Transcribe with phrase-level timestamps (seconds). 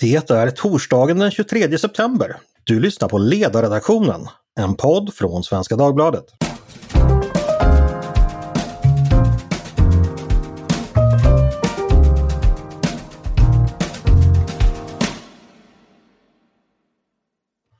[0.00, 2.36] Det är torsdagen den 23 september.
[2.64, 4.20] Du lyssnar på Ledarredaktionen,
[4.60, 6.24] en podd från Svenska Dagbladet.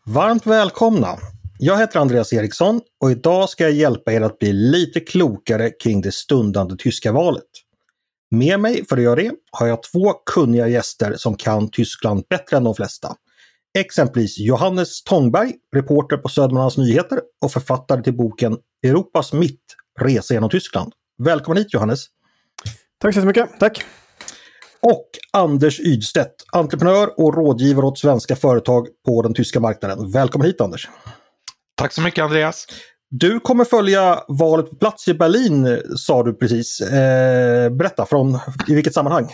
[0.06, 1.16] Varmt välkomna!
[1.58, 6.00] Jag heter Andreas Eriksson och idag ska jag hjälpa er att bli lite klokare kring
[6.00, 7.65] det stundande tyska valet.
[8.30, 12.56] Med mig för att göra det har jag två kunniga gäster som kan Tyskland bättre
[12.56, 13.14] än de flesta.
[13.78, 19.62] Exempelvis Johannes Tångberg, reporter på Södermanlands Nyheter och författare till boken Europas mitt,
[20.00, 20.92] resa genom Tyskland.
[21.18, 22.06] Välkommen hit Johannes!
[22.98, 23.84] Tack så mycket, tack!
[24.80, 30.10] Och Anders Ydstedt, entreprenör och rådgivare åt svenska företag på den tyska marknaden.
[30.10, 30.88] Välkommen hit Anders!
[31.74, 32.66] Tack så mycket Andreas!
[33.10, 36.80] Du kommer följa valet på plats i Berlin sa du precis.
[36.80, 39.28] Eh, berätta, från, i vilket sammanhang?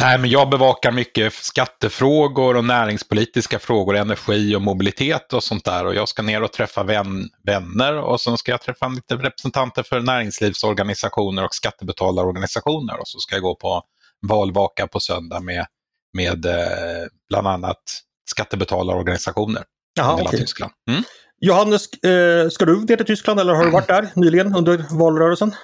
[0.00, 5.86] Nej, men jag bevakar mycket skattefrågor och näringspolitiska frågor, energi och mobilitet och sånt där.
[5.86, 9.82] Och jag ska ner och träffa vän, vänner och sen ska jag träffa lite representanter
[9.82, 13.00] för näringslivsorganisationer och skattebetalarorganisationer.
[13.00, 13.82] Och så ska jag gå på
[14.28, 15.66] valvaka på söndag med,
[16.12, 17.82] med eh, bland annat
[18.30, 19.62] skattebetalarorganisationer
[19.94, 20.40] Jaha, i hela okay.
[20.40, 20.72] Tyskland.
[20.90, 21.02] Mm.
[21.46, 25.54] Johannes, eh, ska du ner till Tyskland eller har du varit där nyligen under valrörelsen?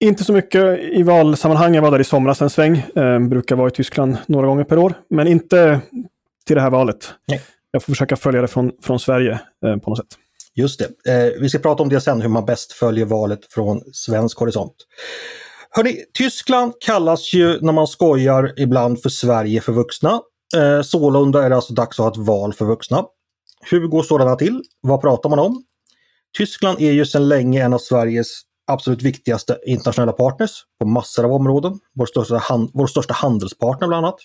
[0.00, 1.74] Inte så mycket i valsammanhang.
[1.74, 2.76] Jag var där i somras en sväng.
[2.96, 4.94] Eh, brukar vara i Tyskland några gånger per år.
[5.10, 5.80] Men inte
[6.46, 7.12] till det här valet.
[7.28, 7.42] Nej.
[7.70, 10.06] Jag får försöka följa det från, från Sverige eh, på något sätt.
[10.54, 11.12] Just det.
[11.12, 14.74] Eh, vi ska prata om det sen, hur man bäst följer valet från svensk horisont.
[15.70, 20.20] Hörrni, Tyskland kallas ju när man skojar ibland för Sverige för vuxna.
[20.56, 23.04] Eh, sålunda är det alltså dags att ha ett val för vuxna.
[23.70, 24.62] Hur går sådana till?
[24.80, 25.64] Vad pratar man om?
[26.38, 30.50] Tyskland är ju sedan länge en av Sveriges absolut viktigaste internationella partners
[30.80, 31.78] på massor av områden.
[31.94, 34.18] Vår största, hand, vår största handelspartner bland annat.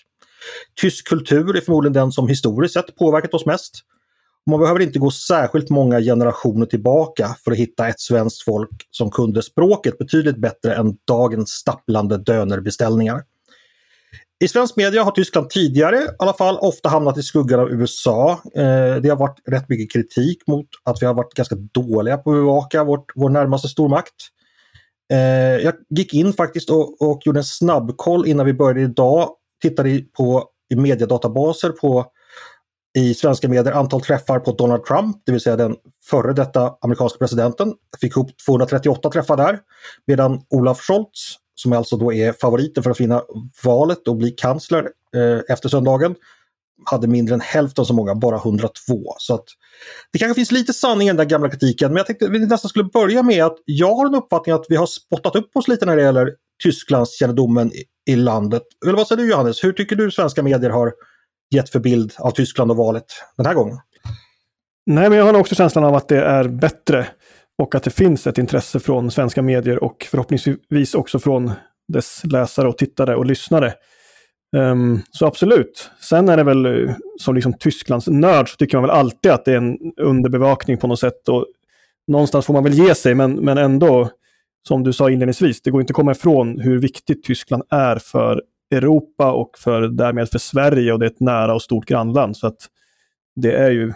[0.80, 3.72] Tysk kultur är förmodligen den som historiskt sett påverkat oss mest.
[4.50, 9.10] Man behöver inte gå särskilt många generationer tillbaka för att hitta ett svenskt folk som
[9.10, 13.22] kunde språket betydligt bättre än dagens stapplande dönerbeställningar.
[14.42, 18.30] I svensk media har Tyskland tidigare i alla fall ofta hamnat i skuggan av USA.
[18.54, 22.30] Eh, det har varit rätt mycket kritik mot att vi har varit ganska dåliga på
[22.30, 24.14] att bevaka vårt, vår närmaste stormakt.
[25.12, 25.18] Eh,
[25.64, 29.28] jag gick in faktiskt och, och gjorde en snabbkoll innan vi började idag.
[29.62, 32.06] Tittade på i mediedatabaser på
[32.98, 35.76] i svenska medier antal träffar på Donald Trump, det vill säga den
[36.10, 37.74] före detta amerikanska presidenten.
[38.00, 39.58] fick ihop 238 träffar där.
[40.06, 43.22] Medan Olaf Scholz som alltså då är favoriten för att vinna
[43.64, 46.14] valet och bli kansler eh, efter söndagen,
[46.84, 49.14] hade mindre än hälften så många, bara 102.
[49.18, 49.44] Så att
[50.12, 52.46] det kanske finns lite sanning i den där gamla kritiken, men jag tänkte att vi
[52.46, 55.68] nästan skulle börja med att jag har en uppfattning att vi har spottat upp oss
[55.68, 56.30] lite när det gäller
[56.62, 58.62] Tysklands kännedomen i, i landet.
[58.84, 59.64] Eller vad säger du Johannes?
[59.64, 60.92] Hur tycker du svenska medier har
[61.54, 63.78] gett för bild av Tyskland och valet den här gången?
[64.86, 67.06] Nej, men jag har också känslan av att det är bättre
[67.58, 71.52] och att det finns ett intresse från svenska medier och förhoppningsvis också från
[71.88, 73.74] dess läsare och tittare och lyssnare.
[74.56, 75.90] Um, så absolut.
[76.00, 79.44] Sen är det väl eh, som liksom Tysklands nörd så tycker man väl alltid att
[79.44, 81.28] det är en underbevakning på något sätt.
[81.28, 81.46] Och
[82.06, 84.10] någonstans får man väl ge sig, men, men ändå,
[84.68, 88.42] som du sa inledningsvis, det går inte att komma ifrån hur viktigt Tyskland är för
[88.74, 92.36] Europa och för, därmed för Sverige och det är ett nära och stort grannland.
[92.36, 92.68] Så att
[93.36, 93.92] det är ju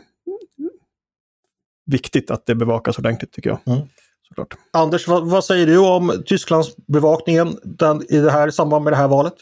[1.86, 3.74] viktigt att det bevakas ordentligt tycker jag.
[3.74, 3.88] Mm.
[4.28, 4.54] Såklart.
[4.72, 8.96] Anders, vad, vad, säger du om Tysklands bevakningen den, i det här, samband med det
[8.96, 9.34] här valet?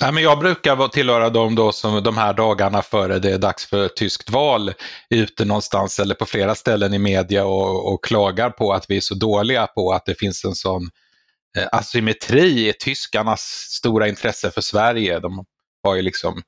[0.00, 3.66] Nej, men jag brukar tillhöra dem då som de här dagarna före det är dags
[3.66, 4.72] för tyskt val
[5.10, 9.00] ute någonstans eller på flera ställen i media och, och klagar på att vi är
[9.00, 10.90] så dåliga på att det finns en sån
[11.58, 15.20] eh, asymmetri i tyskarnas stora intresse för Sverige.
[15.20, 15.44] De
[15.82, 16.42] har ju liksom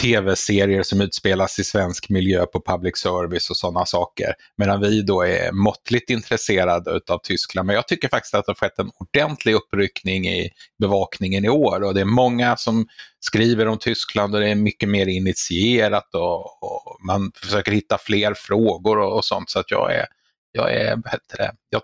[0.00, 4.34] tv-serier som utspelas i svensk miljö på public service och sådana saker.
[4.56, 7.66] Medan vi då är måttligt intresserade av Tyskland.
[7.66, 11.82] Men jag tycker faktiskt att det har skett en ordentlig uppryckning i bevakningen i år
[11.82, 12.86] och det är många som
[13.20, 18.34] skriver om Tyskland och det är mycket mer initierat och, och man försöker hitta fler
[18.34, 19.50] frågor och, och sånt.
[19.50, 20.06] Så att jag är,
[20.52, 21.82] jag är, vad heter det, jag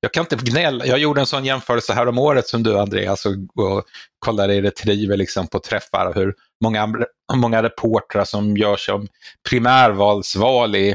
[0.00, 0.86] jag kan inte gnälla.
[0.86, 3.32] Jag gjorde en sån jämförelse här om året som du Andreas och,
[3.64, 3.84] och
[4.18, 6.94] kollade i Retriever liksom på träffar hur många,
[7.34, 9.08] många reportrar som gör som
[9.50, 10.94] primärvalsval i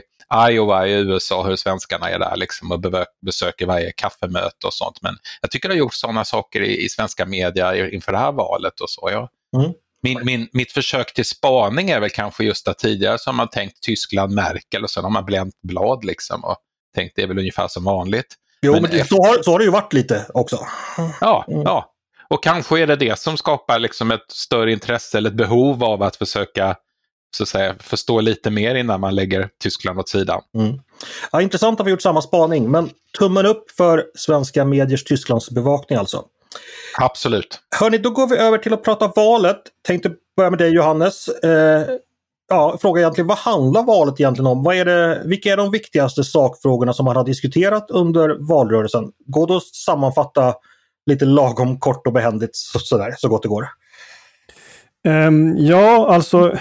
[0.49, 2.81] Iowa i USA, hur svenskarna är där liksom och
[3.25, 5.01] besöker varje kaffemöte och sånt.
[5.01, 8.31] Men jag tycker det har gjort sådana saker i, i svenska media inför det här
[8.31, 9.09] valet och så.
[9.11, 9.29] Jag,
[9.61, 9.73] mm.
[10.01, 13.49] min, min, mitt försök till spaning är väl kanske just att tidigare så har man
[13.49, 16.57] tänkt Tyskland, Merkel och sen har man blänt blad liksom och
[16.95, 18.35] tänkt det är väl ungefär som vanligt.
[18.61, 19.15] Jo, men, men efter...
[19.15, 20.59] så, har, så har det ju varit lite också.
[21.21, 21.61] Ja, mm.
[21.61, 21.93] ja.
[22.29, 26.03] och kanske är det det som skapar liksom ett större intresse eller ett behov av
[26.03, 26.75] att försöka
[27.35, 30.41] så att säga, förstå lite mer innan man lägger Tyskland åt sidan.
[30.57, 30.79] Mm.
[31.31, 36.23] Ja, intressant att vi gjort samma spaning, men tummen upp för svenska mediers Tysklandsbevakning alltså.
[36.97, 37.59] Absolut.
[37.79, 39.57] Hörni, då går vi över till att prata valet.
[39.87, 41.27] Tänkte börja med dig Johannes.
[41.27, 41.87] Eh,
[42.49, 44.63] ja, fråga egentligen, vad handlar valet egentligen om?
[44.63, 49.11] Vad är det, vilka är de viktigaste sakfrågorna som man har diskuterat under valrörelsen?
[49.25, 50.53] Gå då att sammanfatta
[51.05, 53.67] lite lagom kort och behändigt så, sådär, så gott det går.
[55.07, 56.57] Um, ja, alltså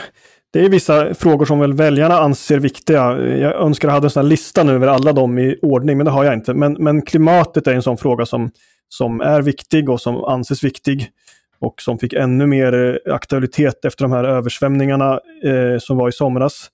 [0.52, 3.18] det är vissa frågor som väl väljarna anser viktiga.
[3.18, 6.04] Jag önskar jag hade en sån här lista nu över alla dem i ordning, men
[6.04, 6.54] det har jag inte.
[6.54, 8.50] Men, men klimatet är en sån fråga som,
[8.88, 11.10] som är viktig och som anses viktig
[11.58, 16.12] och som fick ännu mer eh, aktualitet efter de här översvämningarna eh, som var i
[16.12, 16.70] somras.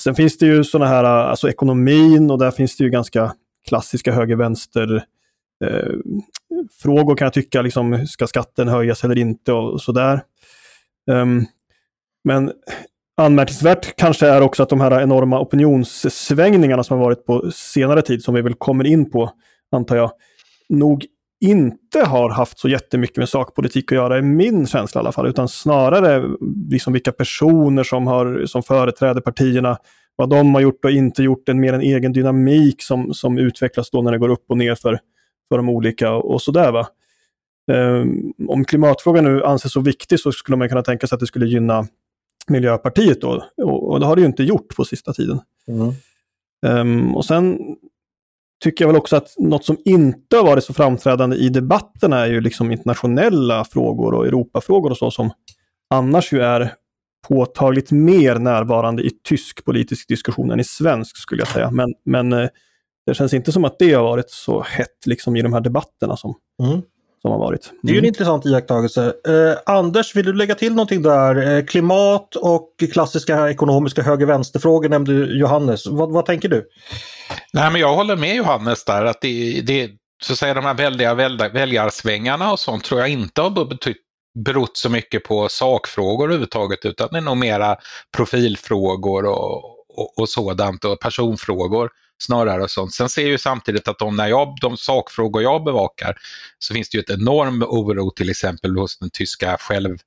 [0.00, 3.32] Sen finns det ju sådana här, eh, alltså ekonomin och där finns det ju ganska
[3.68, 5.04] klassiska höger-vänster
[5.64, 5.94] eh,
[6.82, 10.20] frågor kan jag tycka, liksom, ska skatten höjas eller inte och sådär.
[11.10, 11.46] Um,
[12.24, 12.52] men
[13.16, 18.22] anmärkningsvärt kanske är också att de här enorma opinionssvängningarna som har varit på senare tid,
[18.22, 19.30] som vi väl kommer in på,
[19.72, 20.10] antar jag,
[20.68, 21.06] nog
[21.40, 25.26] inte har haft så jättemycket med sakpolitik att göra, i min känsla i alla fall,
[25.26, 26.36] utan snarare
[26.70, 29.78] liksom vilka personer som, har, som företräder partierna,
[30.16, 33.90] vad de har gjort och inte gjort, en mer en egen dynamik som, som utvecklas
[33.90, 34.98] då när det går upp och ner för,
[35.48, 36.72] för de olika och sådär.
[36.72, 36.88] Va?
[37.72, 41.26] Um, om klimatfrågan nu anses så viktig så skulle man kunna tänka sig att det
[41.26, 41.86] skulle gynna
[42.48, 45.40] Miljöpartiet då, och, och det har det ju inte gjort på sista tiden.
[45.68, 45.92] Mm.
[46.66, 47.58] Um, och sen
[48.60, 52.26] tycker jag väl också att något som inte har varit så framträdande i debatten är
[52.26, 55.30] ju liksom internationella frågor och Europafrågor och så som
[55.94, 56.72] annars ju är
[57.28, 61.70] påtagligt mer närvarande i tysk politisk diskussion än i svensk skulle jag säga.
[61.70, 62.48] Men, men eh,
[63.06, 66.16] det känns inte som att det har varit så hett liksom i de här debatterna
[66.16, 66.82] som, mm
[67.22, 67.70] som har varit.
[67.70, 67.78] Mm.
[67.82, 68.08] Det är ju en mm.
[68.08, 69.06] intressant iakttagelse.
[69.06, 71.56] Eh, Anders, vill du lägga till någonting där?
[71.56, 75.86] Eh, klimat och klassiska ekonomiska höger-vänster-frågor nämnde Johannes.
[75.86, 76.68] Vad, vad, tänker du?
[77.52, 79.90] Nej, men jag håller med Johannes där att det, det
[80.22, 81.14] så att säga, de här väldiga
[81.48, 83.96] väljarsvängarna och sånt tror jag inte har betytt
[84.44, 87.76] berott så mycket på sakfrågor överhuvudtaget utan det är nog mera
[88.16, 89.64] profilfrågor och,
[89.98, 92.62] och, och sådant och personfrågor snarare.
[92.62, 92.94] Och sånt.
[92.94, 96.18] Sen ser jag ju samtidigt att de, när jag, de sakfrågor jag bevakar
[96.58, 99.98] så finns det ju ett enorm oro till exempel hos den tyska själv,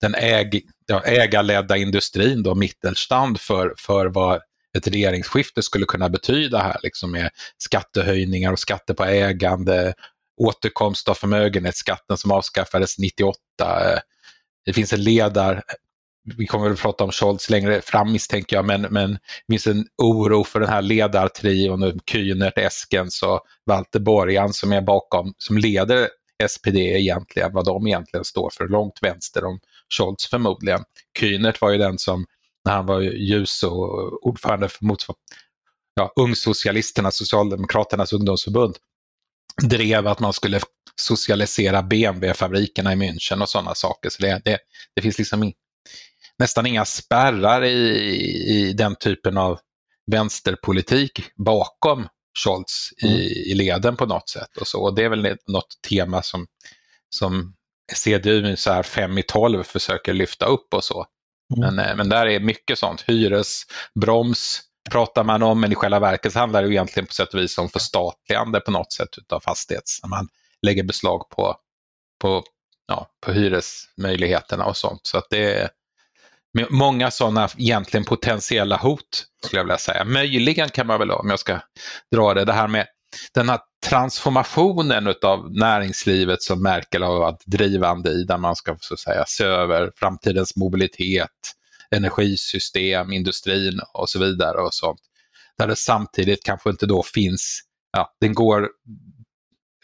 [0.00, 4.40] den äg, ja, ägarledda industrin, då, Mittelstand, för, för vad
[4.78, 9.94] ett regeringsskifte skulle kunna betyda här liksom med skattehöjningar och skatter på ägande,
[10.36, 13.38] återkomst av förmögenhetsskatten som avskaffades 98.
[14.64, 15.62] Det finns en ledar,
[16.24, 19.86] vi kommer väl prata om Scholz längre fram misstänker jag, men, men det finns en
[20.02, 26.08] oro för den här ledartrion, Kühnert, Eskens och Walter Borgan som är bakom, som leder
[26.48, 29.60] SPD egentligen, vad de egentligen står för, långt vänster om
[29.96, 30.84] Scholz förmodligen.
[31.18, 32.26] Kühnert var ju den som,
[32.64, 35.16] när han var ljus och ordförande för motsvar,
[35.94, 38.76] ja, Ungsocialisterna, Socialdemokraternas ungdomsförbund,
[39.62, 40.60] drev att man skulle
[40.96, 44.10] socialisera BMW-fabrikerna i München och sådana saker.
[44.10, 44.58] Så det, det,
[44.96, 45.52] det finns liksom
[46.38, 47.78] nästan inga spärrar i,
[48.46, 49.60] i den typen av
[50.10, 52.08] vänsterpolitik bakom
[52.38, 53.20] Scholz i, mm.
[53.20, 54.56] i leden på något sätt.
[54.60, 54.82] Och så.
[54.82, 56.46] Och det är väl något tema som,
[57.08, 57.54] som
[57.94, 61.06] CDU så här 5 i 12 försöker lyfta upp och så.
[61.56, 61.74] Mm.
[61.74, 66.32] Men, eh, men där är mycket sånt, hyresbroms pratar man om, men i själva verket
[66.32, 70.02] så handlar det egentligen på sätt och vis om förstatligande på något sätt utav fastighets,
[70.02, 70.28] när man
[70.62, 71.56] lägger beslag på,
[72.20, 72.42] på,
[72.86, 75.00] ja, på hyresmöjligheterna och sånt.
[75.02, 75.70] Så att det,
[76.70, 80.04] många sådana egentligen potentiella hot, skulle jag vilja säga.
[80.04, 81.60] Möjligen kan man väl, om jag ska
[82.12, 82.86] dra det, det här med
[83.34, 88.94] den här transformationen av näringslivet som Merkel har varit drivande i, där man ska så
[88.94, 91.30] att säga, se över framtidens mobilitet,
[91.90, 95.00] energisystem, industrin och så vidare och sånt.
[95.58, 97.60] Där det samtidigt kanske inte då finns,
[97.92, 98.68] ja, den går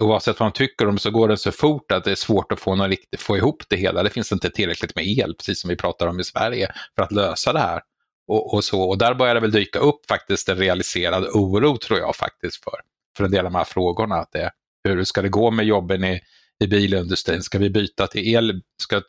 [0.00, 2.60] oavsett vad man tycker om så går den så fort att det är svårt att
[2.60, 4.02] få, någon riktigt, få ihop det hela.
[4.02, 7.12] Det finns inte tillräckligt med el, precis som vi pratar om i Sverige, för att
[7.12, 7.80] lösa det här.
[8.26, 8.82] Och, och så.
[8.82, 12.80] och där börjar det väl dyka upp faktiskt en realiserad oro, tror jag faktiskt, för,
[13.16, 14.16] för en del av de här frågorna.
[14.16, 14.50] Att det,
[14.84, 16.20] hur ska det gå med jobben i,
[16.64, 17.42] i bilindustrin?
[17.42, 18.60] Ska vi byta till el?
[18.82, 19.02] Ska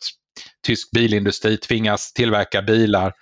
[0.65, 3.13] tysk bilindustri tvingas tillverka bilar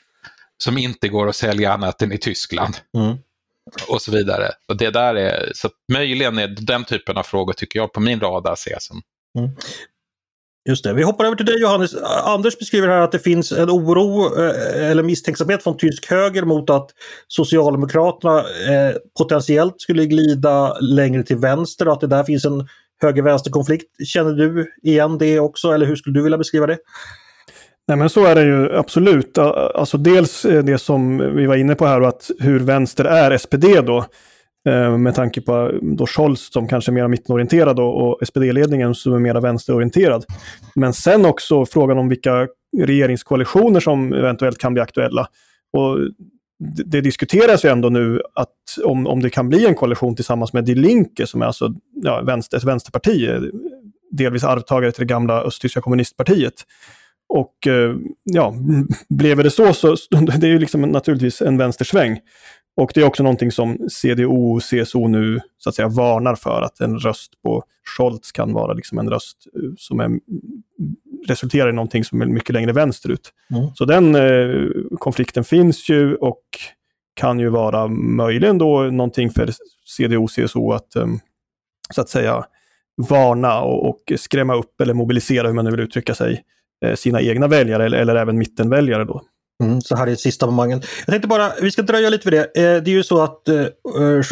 [0.64, 2.78] som inte går att sälja annat än i Tyskland?
[2.98, 3.18] Mm
[3.88, 4.52] och så vidare.
[4.68, 8.20] Och det där är, så möjligen är den typen av frågor tycker jag på min
[8.20, 9.02] radar ses som.
[9.40, 9.50] Mm.
[10.70, 11.96] Just det, vi hoppar över till dig Johannes.
[12.26, 16.70] Anders beskriver här att det finns en oro eh, eller misstänksamhet från tysk höger mot
[16.70, 16.90] att
[17.28, 22.68] Socialdemokraterna eh, potentiellt skulle glida längre till vänster och att det där finns en
[23.02, 23.86] höger-vänster-konflikt.
[24.06, 26.78] Känner du igen det också eller hur skulle du vilja beskriva det?
[27.89, 29.38] Nej men så är det ju absolut.
[29.38, 33.65] Alltså dels eh, det som vi var inne på här att hur vänster är SPD
[33.86, 34.05] då.
[34.69, 39.13] Eh, med tanke på eh, då Scholz som kanske är mer mittenorienterad och SPD-ledningen som
[39.13, 40.25] är mer vänsterorienterad.
[40.75, 45.27] Men sen också frågan om vilka regeringskoalitioner som eventuellt kan bli aktuella.
[45.77, 45.98] Och
[46.86, 50.65] det diskuteras ju ändå nu att om, om det kan bli en koalition tillsammans med
[50.65, 53.29] Die Linke som är alltså ja, vänster, ett vänsterparti,
[54.12, 56.65] delvis arvtagare till det gamla östtyska kommunistpartiet.
[57.29, 58.53] Och eh, ja,
[59.09, 59.95] blev det så, så
[60.39, 62.19] det är ju liksom naturligtvis en vänstersväng.
[62.77, 66.62] Och det är också någonting som CDO och CSO nu så att säga varnar för,
[66.62, 67.63] att en röst på
[67.98, 70.19] Scholz kan vara liksom en röst eh, som är,
[71.27, 73.29] resulterar i någonting som är mycket längre vänsterut.
[73.50, 73.67] Mm.
[73.75, 74.67] Så den eh,
[75.00, 76.43] konflikten finns ju och
[77.13, 79.50] kan ju vara möjligen då någonting för
[79.98, 81.07] CDO och CSO att eh,
[81.93, 82.45] så att säga
[83.09, 86.43] varna och, och, skrämma upp eller mobilisera, hur man nu vill uttrycka sig,
[86.95, 89.21] sina egna väljare eller, eller även mittenväljare då.
[89.63, 90.81] Mm, så här är sista momangen.
[91.05, 92.62] Jag tänkte bara, vi ska dröja lite vid det.
[92.62, 93.65] Eh, det är ju så att eh,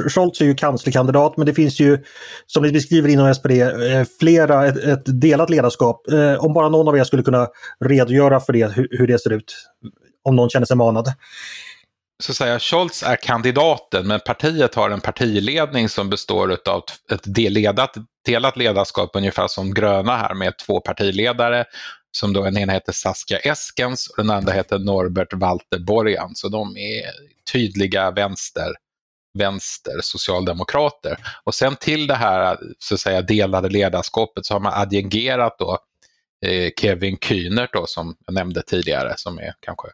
[0.09, 2.03] Scholz är ju kanslerkandidat men det finns ju,
[2.45, 6.11] som ni beskriver inom SPD, eh, flera, ett, ett, delat ledarskap.
[6.11, 7.47] Eh, om bara någon av er skulle kunna
[7.85, 9.55] redogöra för det, hur, hur det ser ut.
[10.23, 11.13] Om någon känner sig manad.
[12.23, 17.21] Så att säga, Scholz är kandidaten men partiet har en partiledning som består av ett
[17.23, 21.65] delat, delat ledarskap ungefär som gröna här med två partiledare
[22.17, 26.35] som då den ena heter Saskia Eskens och den andra heter Norbert Walter Borjan.
[26.35, 27.11] Så de är
[27.51, 28.73] tydliga vänster,
[29.39, 31.17] vänster socialdemokrater.
[31.43, 35.79] Och sen till det här så att säga, delade ledarskapet så har man adjungerat då
[36.45, 39.87] eh, Kevin Kühnert då, som jag nämnde tidigare som är kanske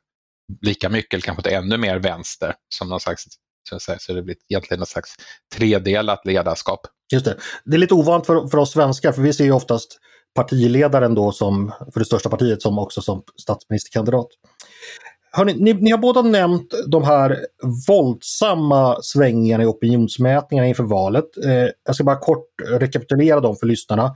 [0.61, 3.23] lika mycket eller kanske ännu mer vänster som någon slags
[3.69, 5.15] så, att säga, så det blir egentligen någon slags
[5.55, 6.87] tredelat ledarskap.
[7.11, 7.37] Just det.
[7.65, 9.99] Det är lite ovant för, för oss svenskar för vi ser ju oftast
[10.33, 14.27] partiledaren då som, för det största partiet som också som statsministerkandidat.
[15.31, 17.39] Hörrni, ni, ni har båda nämnt de här
[17.87, 21.37] våldsamma svängningarna i opinionsmätningarna inför valet.
[21.45, 24.15] Eh, jag ska bara kort rekapitulera dem för lyssnarna.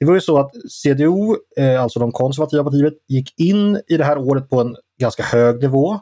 [0.00, 4.04] Det var ju så att CDO, eh, alltså de konservativa partiet, gick in i det
[4.04, 6.00] här året på en ganska hög nivå.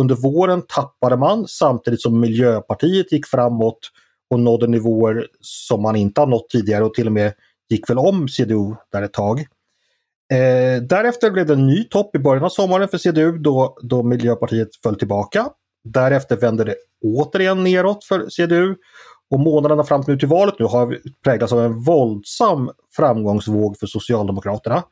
[0.00, 3.78] Under våren tappade man samtidigt som Miljöpartiet gick framåt
[4.30, 7.32] och nådde nivåer som man inte har nått tidigare och till och med
[7.72, 9.40] gick väl om CDU där ett tag.
[10.32, 14.02] Eh, därefter blev det en ny topp i början av sommaren för CDU då, då
[14.02, 15.48] Miljöpartiet föll tillbaka.
[15.84, 16.74] Därefter vände det
[17.04, 18.74] återigen neråt för CDU
[19.30, 24.82] och månaderna fram till valet nu har präglats av en våldsam framgångsvåg för Socialdemokraterna.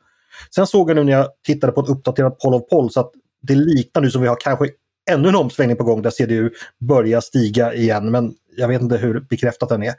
[0.55, 3.11] Sen såg jag nu när jag tittade på en uppdaterad poll of polls att
[3.41, 4.69] det liknar nu som vi har kanske
[5.11, 9.19] ännu en omsvängning på gång där CDU börjar stiga igen men jag vet inte hur
[9.19, 9.93] bekräftat den är.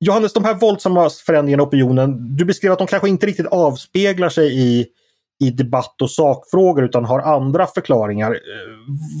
[0.00, 4.28] Johannes, de här våldsamma förändringarna i opinionen, du beskrev att de kanske inte riktigt avspeglar
[4.28, 4.86] sig i,
[5.40, 8.30] i debatt och sakfrågor utan har andra förklaringar.
[8.30, 8.38] Eh,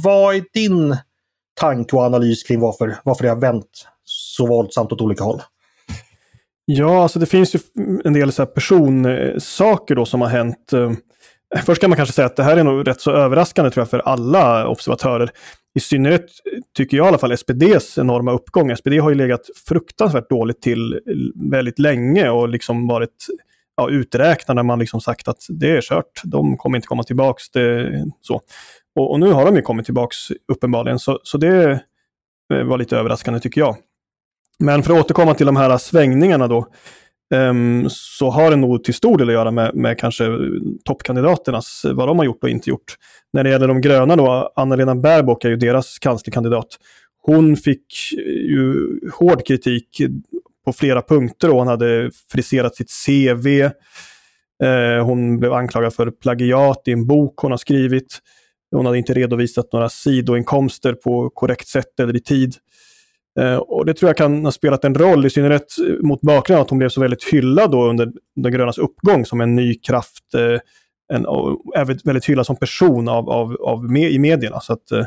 [0.04, 0.96] vad är din
[1.60, 5.42] tanke och analys kring varför, varför det har vänt så våldsamt åt olika håll?
[6.64, 7.58] Ja, alltså det finns ju
[8.04, 10.72] en del så här personsaker då som har hänt.
[10.72, 10.92] Eh,
[11.64, 13.90] först kan man kanske säga att det här är nog rätt så överraskande tror jag
[13.90, 15.30] för alla observatörer
[15.74, 16.30] i synnerhet
[16.76, 18.76] tycker jag i alla fall SPDs enorma uppgång.
[18.76, 21.00] SPD har ju legat fruktansvärt dåligt till
[21.50, 23.26] väldigt länge och liksom varit
[23.76, 26.22] ja, uträknade när man liksom sagt att det är kört.
[26.24, 27.50] De kommer inte komma tillbaks.
[27.50, 28.40] Det, så.
[28.94, 30.16] Och, och, nu har de ju kommit tillbaks
[30.52, 30.98] uppenbarligen.
[30.98, 31.80] Så, så det
[32.54, 33.76] eh, var lite överraskande tycker jag.
[34.58, 36.66] Men för att återkomma till de här svängningarna då.
[37.34, 40.24] Um, så har det nog till stor del att göra med, med kanske
[40.84, 42.96] toppkandidaternas, vad de har gjort och inte gjort.
[43.32, 46.66] När det gäller de gröna då, Anna-Lena Baerbock är ju deras kanslerkandidat.
[47.22, 50.00] Hon fick ju hård kritik
[50.64, 53.46] på flera punkter och hon hade friserat sitt CV.
[54.62, 58.18] Ehm, hon blev anklagad för plagiat i en bok hon har skrivit.
[58.70, 62.54] Hon hade inte redovisat några sidoinkomster på korrekt sätt eller i tid.
[63.38, 66.58] Eh, och det tror jag kan ha spelat en roll, i synnerhet eh, mot bakgrund
[66.58, 69.74] av att hon blev så väldigt hyllad då under de grönas uppgång som en ny
[69.74, 70.34] kraft.
[70.34, 70.60] Eh,
[71.12, 74.60] en, och är väldigt hyllad som person av, av, av med, i medierna.
[74.60, 75.04] Så att eh,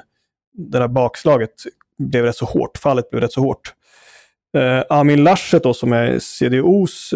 [0.53, 1.53] det där bakslaget
[1.97, 3.73] blev rätt så hårt, fallet blev rätt så hårt.
[4.57, 7.13] Eh, Amin Laschet då, som är CDOs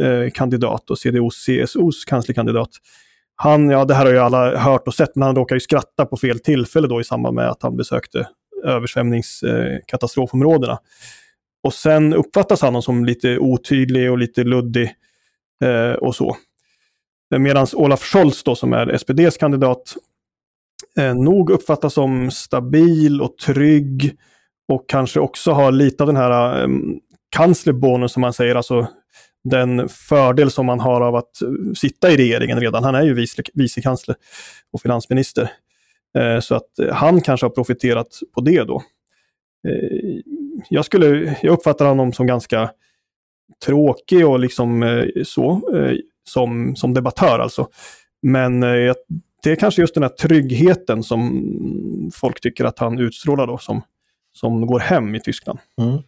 [0.00, 2.70] eh, kandidat och CDOs CSOs kanslerkandidat.
[3.36, 6.06] Han, ja det här har ju alla hört och sett, men han råkar ju skratta
[6.06, 8.28] på fel tillfälle då i samband med att han besökte
[8.64, 10.78] översvämningskatastrofområdena.
[11.62, 14.94] Och sen uppfattas han som lite otydlig och lite luddig
[15.64, 16.36] eh, och så.
[17.36, 19.94] Medan Olaf Scholz då, som är SPDs kandidat,
[20.98, 24.16] eh, nog uppfattas som stabil och trygg
[24.68, 26.68] och kanske också har lite av den här eh,
[27.30, 28.86] kanslerbonen som man säger, alltså
[29.44, 32.84] den fördel som man har av att eh, sitta i regeringen redan.
[32.84, 34.16] Han är ju vice, vicekansler
[34.72, 35.50] och finansminister.
[36.18, 38.82] Eh, så att han kanske har profiterat på det då.
[39.68, 40.20] Eh,
[40.68, 42.70] jag, skulle, jag uppfattar honom som ganska
[43.64, 45.60] tråkig och liksom eh, så,
[46.28, 47.68] som, som debattör alltså.
[48.22, 48.60] Men
[49.42, 53.82] det är kanske just den här tryggheten som folk tycker att han utstrålar då, som,
[54.32, 55.58] som går hem i Tyskland.
[55.80, 55.98] Mm.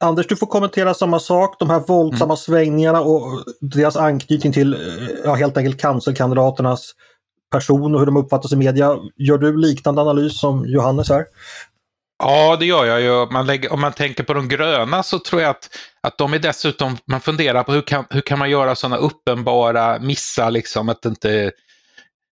[0.00, 2.36] Anders, du får kommentera samma sak, de här våldsamma mm.
[2.36, 4.76] svängningarna och deras anknytning till
[5.24, 6.94] ja, helt enkelt cancerkandidaternas
[7.52, 8.98] person och hur de uppfattas i media.
[9.16, 11.24] Gör du liknande analys som Johannes här?
[12.18, 13.26] Ja, det gör jag ju.
[13.30, 15.68] Man lägger, om man tänker på de gröna så tror jag att,
[16.00, 19.98] att de är dessutom, man funderar på hur kan, hur kan man göra sådana uppenbara
[19.98, 21.52] missar, liksom att inte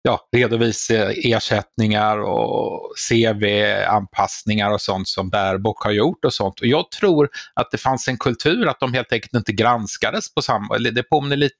[0.03, 6.61] ja, redovisa ersättningar och CV-anpassningar och sånt som Baerbock har gjort och sånt.
[6.61, 10.43] Och jag tror att det fanns en kultur att de helt enkelt inte granskades på
[10.43, 11.57] samma, det påminner lite,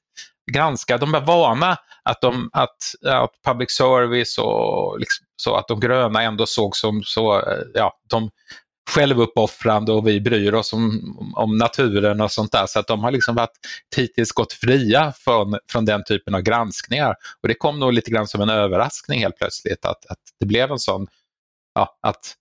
[0.51, 5.79] granska, de är vana att, de, att, att public service och liksom, så att de
[5.79, 8.29] gröna ändå såg som så, ja, de
[8.89, 12.65] självuppoffrande och vi bryr oss om, om naturen och sånt där.
[12.65, 13.57] Så att de har liksom varit
[13.95, 17.15] hittills gått fria från, från den typen av granskningar.
[17.41, 20.71] Och det kom nog lite grann som en överraskning helt plötsligt att, att det blev
[20.71, 21.07] en sån,
[21.75, 22.33] ja, att,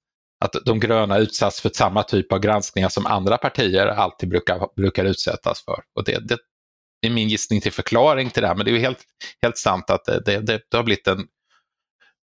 [0.45, 5.05] att de gröna utsatts för samma typ av granskningar som andra partier alltid brukar, brukar
[5.05, 5.83] utsättas för.
[5.95, 6.39] Och det, det,
[7.07, 9.05] är min gissning till förklaring till det här, men det är ju helt,
[9.43, 11.27] helt sant att det, det, det har blivit en,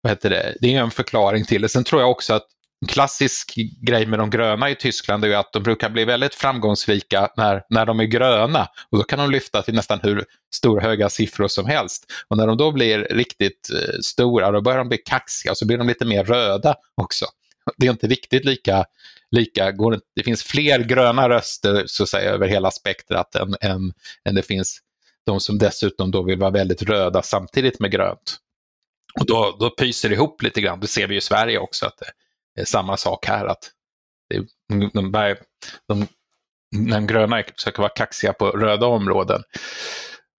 [0.01, 1.69] vad heter det, det är en förklaring till det.
[1.69, 2.47] Sen tror jag också att
[2.81, 3.53] en klassisk
[3.87, 7.63] grej med de gröna i Tyskland är ju att de brukar bli väldigt framgångsrika när,
[7.69, 11.47] när de är gröna och då kan de lyfta till nästan hur stora höga siffror
[11.47, 12.05] som helst.
[12.27, 15.67] Och när de då blir riktigt eh, stora då börjar de bli kaxiga och så
[15.67, 17.25] blir de lite mer röda också.
[17.77, 18.85] Det är inte riktigt lika,
[19.31, 23.93] lika går, det finns fler gröna röster så att säga över hela spektrat än, än,
[24.29, 24.81] än det finns
[25.25, 28.37] de som dessutom då vill vara väldigt röda samtidigt med grönt.
[29.19, 31.97] Och då, då pyser det ihop lite grann, det ser vi i Sverige också att
[31.97, 33.45] det, är samma sak här.
[33.45, 33.71] att
[34.29, 35.35] det, de, de,
[35.87, 36.07] de,
[36.91, 39.43] de gröna försöker vara kaxiga på röda områden.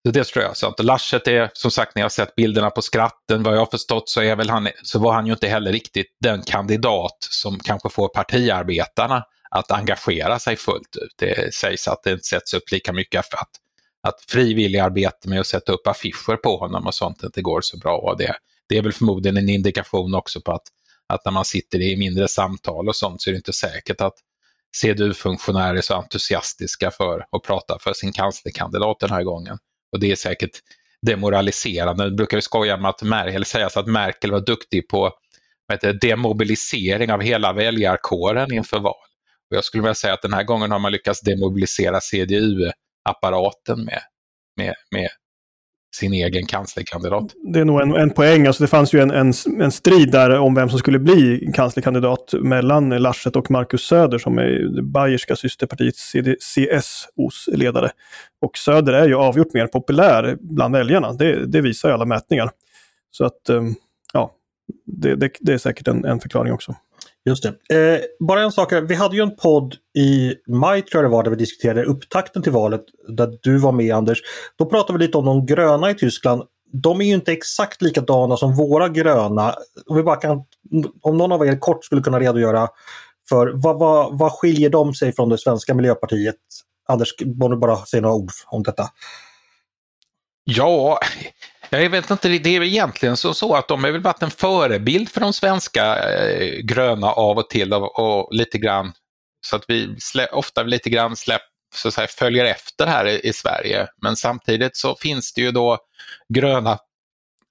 [0.06, 0.56] Så det tror jag.
[0.56, 3.58] Så att Laschet är, som sagt, när jag har sett bilderna på skratten, vad jag
[3.58, 7.16] har förstått så, är väl han, så var han ju inte heller riktigt den kandidat
[7.30, 11.14] som kanske får partiarbetarna att engagera sig fullt ut.
[11.18, 13.50] Det sägs att det inte sätts upp lika mycket för att,
[14.08, 17.96] att frivilligarbete med att sätta upp affischer på honom och sånt inte går så bra.
[17.96, 18.36] Och det,
[18.68, 20.62] det är väl förmodligen en indikation också på att
[21.12, 24.14] att när man sitter i mindre samtal och sånt så är det inte säkert att
[24.76, 29.58] CDU-funktionärer är så entusiastiska för att prata för sin kanslerkandidat den här gången.
[29.92, 30.60] Och det är säkert
[31.06, 32.04] demoraliserande.
[32.04, 35.12] Det brukar skoja med att Merkel, eller sägas att Merkel var duktig på
[35.80, 38.94] det, demobilisering av hela väljarkåren inför val.
[39.50, 44.00] Och jag skulle vilja säga att den här gången har man lyckats demobilisera CDU-apparaten med,
[44.56, 45.08] med, med
[45.94, 47.24] sin egen kanslerkandidat.
[47.52, 48.46] Det är nog en, en poäng.
[48.46, 52.34] Alltså det fanns ju en, en, en strid där om vem som skulle bli kanslerkandidat
[52.40, 57.90] mellan Laschet och Markus Söder som är det bayerska systerpartiet CSOs ledare.
[58.40, 61.12] Och Söder är ju avgjort mer populär bland väljarna.
[61.12, 62.50] Det, det visar ju alla mätningar.
[63.10, 63.74] Så att, ehm,
[64.12, 64.34] ja,
[64.86, 66.74] det, det, det är säkert en, en förklaring också.
[67.24, 67.94] Just det.
[67.94, 71.22] Eh, bara en sak, vi hade ju en podd i maj tror jag det var
[71.22, 74.18] där vi diskuterade upptakten till valet där du var med Anders.
[74.56, 76.42] Då pratade vi lite om de gröna i Tyskland.
[76.72, 79.54] De är ju inte exakt likadana som våra gröna.
[79.86, 80.44] Om, vi bara kan,
[81.02, 82.68] om någon av er kort skulle kunna redogöra
[83.28, 86.36] för vad, vad, vad skiljer de sig från det svenska miljöpartiet?
[86.88, 88.88] Anders, borde bara säga några ord om detta.
[90.44, 90.98] Ja,
[91.80, 94.30] jag vet inte, det är väl egentligen så, så att de har väl varit en
[94.30, 98.92] förebild för de svenska eh, gröna av och till och, och, lite grann
[99.46, 101.42] så att vi slä, ofta lite grann släpp,
[101.74, 103.86] så att säga, följer efter här i, i, Sverige.
[104.02, 105.78] Men samtidigt så finns det ju då
[106.34, 106.78] gröna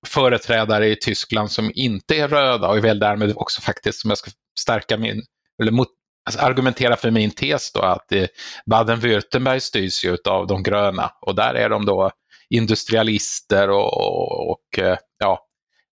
[0.08, 4.18] företrädare i Tyskland som inte är röda och är väl därmed också faktiskt, som jag
[4.18, 5.24] ska stärka min,
[5.62, 5.88] eller mot,
[6.26, 8.28] alltså argumentera för min tes då, att eh,
[8.66, 12.12] Baden-Württemberg styrs ju av de gröna och där är de då
[12.52, 15.40] industrialister och, och eh, ja,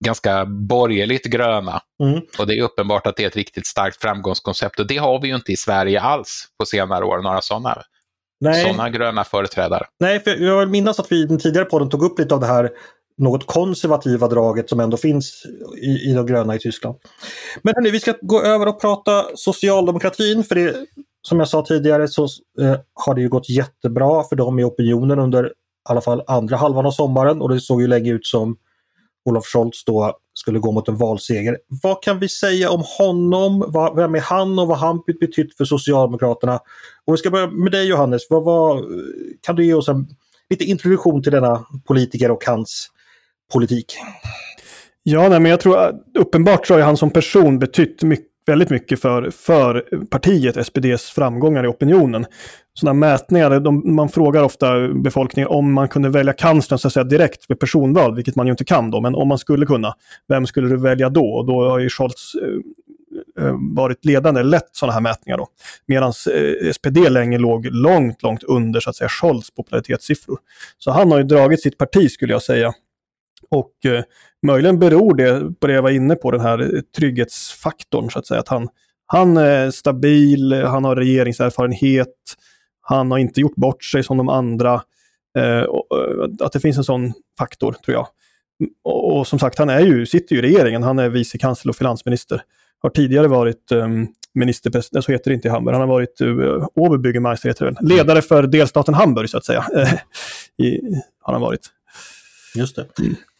[0.05, 1.81] ganska borgerligt gröna.
[2.03, 2.21] Mm.
[2.39, 5.27] Och det är uppenbart att det är ett riktigt starkt framgångskoncept och det har vi
[5.27, 7.83] ju inte i Sverige alls på senare år, några sådana
[8.63, 9.85] sådana gröna företrädare.
[9.99, 12.39] Nej, för jag vill minnas att vi i den tidigare podden tog upp lite av
[12.39, 12.69] det här
[13.17, 15.45] något konservativa draget som ändå finns
[15.77, 16.95] i, i de gröna i Tyskland.
[17.61, 20.75] Men hörni, vi ska gå över och prata socialdemokratin för det
[21.27, 22.23] som jag sa tidigare så
[22.61, 25.51] eh, har det ju gått jättebra för dem i opinionen under
[25.83, 28.57] alla fall andra halvan av sommaren och det såg ju länge ut som
[29.25, 31.57] Olof Scholz då skulle gå mot en valseger.
[31.83, 33.73] Vad kan vi säga om honom?
[33.95, 36.59] Vem är han och vad har han betytt för Socialdemokraterna?
[37.05, 38.21] Och vi ska börja med dig Johannes.
[38.29, 38.83] Vad, vad,
[39.41, 40.07] kan du ge oss en
[40.49, 42.89] lite introduktion till denna politiker och hans
[43.53, 43.95] politik?
[45.03, 48.69] Ja, nej, men jag tror eh, uppenbart så har han som person betytt mycket väldigt
[48.69, 52.25] mycket för, för partiet, SPDs framgångar i opinionen.
[52.73, 57.03] Sådana mätningar, de, man frågar ofta befolkningen om man kunde välja kanslern så att säga,
[57.03, 59.93] direkt med personval, vilket man ju inte kan då, men om man skulle kunna,
[60.27, 61.25] vem skulle du välja då?
[61.25, 65.47] Och då har ju Scholz eh, eh varit ledande, lett sådana här mätningar då.
[65.85, 70.37] Medan eh, SPD länge låg långt, långt under så att säga Scholz popularitetssiffror.
[70.77, 72.73] Så han har ju dragit sitt parti skulle jag säga.
[73.49, 74.03] Och eh,
[74.43, 78.39] möjligen beror det på det jag var inne på, den här trygghetsfaktorn så att säga.
[78.39, 78.69] Att han,
[79.05, 82.15] han är stabil, han har regeringserfarenhet,
[82.81, 84.81] han har inte gjort bort sig som de andra.
[85.37, 88.07] Eh, och, eh, att det finns en sån faktor tror jag.
[88.83, 91.75] Och, och, som sagt, han är ju, sitter ju i regeringen, han är vicekansler och
[91.75, 92.41] finansminister.
[92.81, 96.27] Har tidigare varit um, ministerpresident, så heter det inte i Hamburg, han har varit eh,
[96.27, 97.89] uh, Oberbürgermeister, heter det väl.
[97.89, 99.65] Ledare för delstaten Hamburg så att säga.
[100.57, 100.79] I,
[101.21, 101.69] har varit.
[102.55, 102.85] Just det.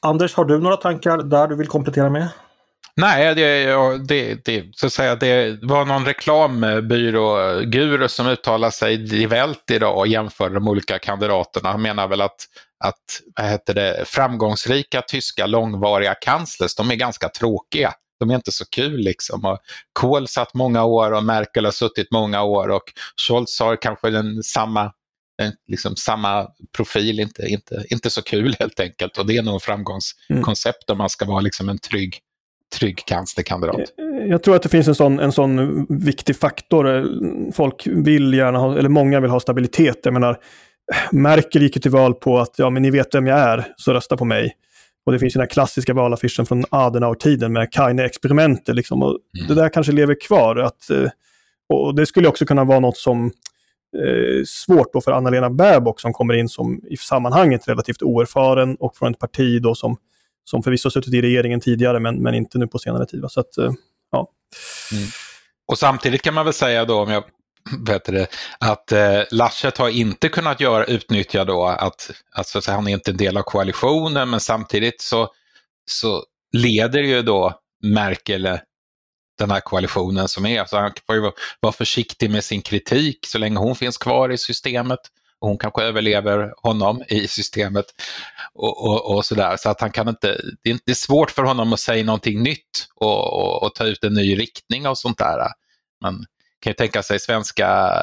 [0.04, 2.30] Anders, har du några tankar där du vill komplettera med?
[2.96, 3.66] Nej, det,
[4.08, 9.98] det, det, så att säga, det var någon reklambyrå-guru som uttalade sig i Vält idag
[9.98, 11.72] och jämförde de olika kandidaterna.
[11.72, 12.46] Han menar väl att,
[12.84, 17.94] att vad heter det, framgångsrika tyska långvariga kanslers, de är ganska tråkiga.
[18.20, 19.46] De är inte så kul liksom.
[19.46, 19.60] Och
[19.94, 22.84] Kohl satt många år och Merkel har suttit många år och
[23.28, 24.92] Scholz har kanske den samma
[25.68, 29.18] liksom samma profil, inte, inte, inte så kul helt enkelt.
[29.18, 32.20] Och det är nog framgångskoncept om man ska vara liksom en trygg,
[32.80, 33.80] trygg kanslerkandidat.
[33.80, 37.08] Eh, jag tror att det finns en sån, en sån viktig faktor.
[37.52, 40.00] Folk vill gärna ha, eller många vill ha stabilitet.
[40.04, 40.40] Jag menar,
[41.12, 44.18] Merkel gick till val på att ja, men ni vet vem jag är, så rösta
[44.18, 44.56] på mig.
[45.06, 48.76] Och det finns den här klassiska valaffischen från Adenauer-tiden med Kaine-experimentet.
[48.76, 49.02] Liksom.
[49.02, 49.18] mm.
[49.48, 50.56] Det där kanske lever kvar.
[50.56, 51.10] Att, eh,
[51.70, 53.32] och det skulle också kunna vara något som
[53.96, 58.96] eh, svårt då för Anna-Lena Baerbock som kommer in som i sammanhanget relativt oerfaren och
[58.96, 59.98] från ett parti då som,
[60.44, 63.22] som förvisso suttit i regeringen tidigare men, men inte nu på senare tid.
[63.22, 63.30] Va?
[63.30, 63.72] Så att, eh,
[64.12, 64.28] ja.
[64.92, 65.04] Mm.
[65.68, 67.24] Och samtidigt kan man väl säga då, om jag
[67.88, 68.28] vet det,
[68.60, 73.12] att eh, Laschet har inte kunnat göra, utnyttja då att, alltså, så han är inte
[73.12, 75.30] en del av koalitionen men samtidigt så,
[75.86, 78.58] så leder ju då Merkel eh,
[79.38, 80.66] den här koalitionen som är.
[80.66, 84.38] Så han får ju vara försiktig med sin kritik så länge hon finns kvar i
[84.38, 85.00] systemet.
[85.40, 87.86] Och hon kanske överlever honom i systemet
[88.54, 89.58] och, och, och sådär.
[89.58, 92.44] Så att han kan inte, det är, det är svårt för honom att säga någonting
[92.44, 95.48] nytt och, och, och ta ut en ny riktning och sånt där.
[96.02, 96.26] Man
[96.62, 97.98] kan ju tänka sig svenska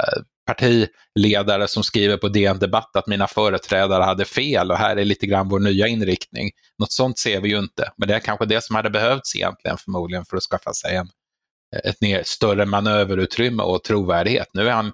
[0.46, 5.26] partiledare som skriver på DN Debatt att mina företrädare hade fel och här är lite
[5.26, 6.50] grann vår nya inriktning.
[6.78, 9.76] Något sånt ser vi ju inte, men det är kanske det som hade behövts egentligen
[9.76, 11.08] förmodligen för att skaffa sig en,
[11.84, 14.48] ett större manöverutrymme och trovärdighet.
[14.52, 14.92] Nu är han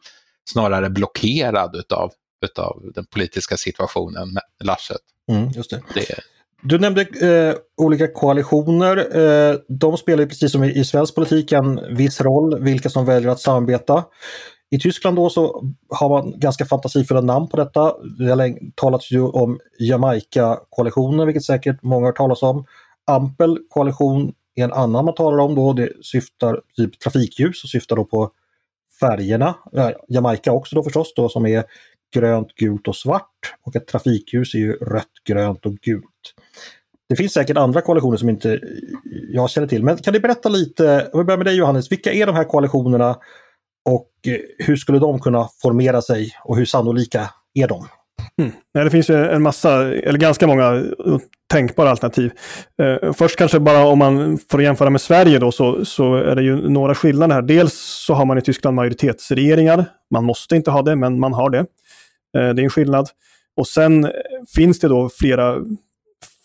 [0.50, 2.12] snarare blockerad utav,
[2.44, 5.00] utav den politiska situationen, med Laschet.
[5.30, 5.82] Mm, just det.
[5.94, 6.20] det.
[6.62, 8.96] Du nämnde eh, olika koalitioner.
[9.18, 13.30] Eh, de spelar precis som i, i svensk politik en viss roll, vilka som väljer
[13.30, 14.04] att samarbeta.
[14.70, 17.94] I Tyskland då så har man ganska fantasifulla namn på detta.
[18.18, 22.64] Det har talats ju om Jamaica-koalitionen, vilket säkert många har talat om.
[23.06, 28.04] Ampel koalition en annan man talar om då, det syftar typ trafikljus och syftar då
[28.04, 28.30] på
[29.00, 29.54] färgerna.
[30.08, 31.64] Jamaica också då förstås då som är
[32.14, 33.54] grönt, gult och svart.
[33.62, 36.04] Och ett trafikljus är ju rött, grönt och gult.
[37.08, 38.60] Det finns säkert andra koalitioner som inte
[39.32, 39.84] jag känner till.
[39.84, 42.44] Men kan du berätta lite, om vi börjar med dig Johannes, vilka är de här
[42.44, 43.16] koalitionerna
[43.88, 44.10] och
[44.58, 47.86] hur skulle de kunna formera sig och hur sannolika är de?
[48.42, 48.52] Mm.
[48.74, 50.84] Det finns ju en massa, eller ganska många
[51.50, 52.32] tänkbara alternativ.
[52.82, 56.42] Eh, först kanske bara om man får jämföra med Sverige då så, så är det
[56.42, 57.42] ju några skillnader här.
[57.42, 59.84] Dels så har man i Tyskland majoritetsregeringar.
[60.10, 61.58] Man måste inte ha det, men man har det.
[61.58, 61.64] Eh,
[62.32, 63.08] det är en skillnad.
[63.56, 64.10] Och sen
[64.56, 65.56] finns det då flera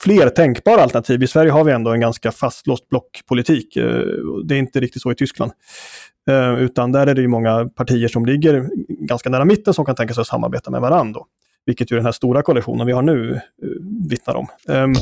[0.03, 1.23] fler tänkbara alternativ.
[1.23, 3.75] I Sverige har vi ändå en ganska fastlåst blockpolitik.
[3.75, 4.01] Eh,
[4.45, 5.51] det är inte riktigt så i Tyskland.
[6.29, 9.95] Eh, utan där är det ju många partier som ligger ganska nära mitten som kan
[9.95, 11.21] tänka sig att samarbeta med varandra
[11.65, 13.39] vilket ju den här stora koalitionen vi har nu eh,
[14.09, 14.47] vittnar om.
[14.67, 14.93] Um,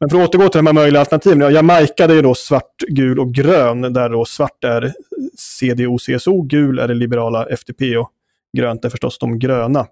[0.00, 1.40] men för att återgå till de här möjliga alternativen.
[1.40, 4.92] Ja, Jamaica det är då svart, gul och grön, där då svart är
[5.36, 8.10] CDO, CSO, gul är det liberala FDP och
[8.56, 9.86] grönt är förstås de gröna.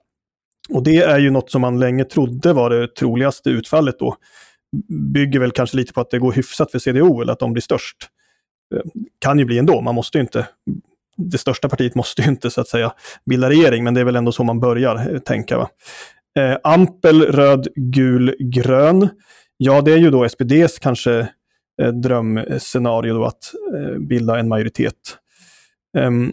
[0.69, 4.17] Och det är ju något som man länge trodde var det troligaste utfallet då.
[5.15, 7.63] Bygger väl kanske lite på att det går hyfsat för CDO, eller att de blir
[7.63, 7.97] störst.
[8.75, 10.47] Ehm, kan ju bli ändå, man måste ju inte
[11.17, 12.93] det största partiet måste ju inte så att säga
[13.27, 15.59] bilda regering, men det är väl ändå så man börjar eh, tänka.
[15.59, 15.69] Va?
[16.37, 19.09] Eh, Ampel, röd, gul, grön.
[19.57, 21.29] Ja, det är ju då SPDs kanske
[21.83, 24.95] eh, drömscenario då att eh, bilda en majoritet.
[25.99, 26.33] Ehm,